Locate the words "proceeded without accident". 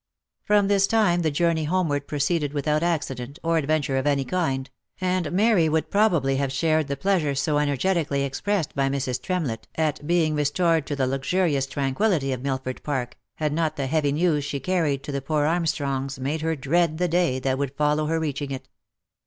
2.07-3.37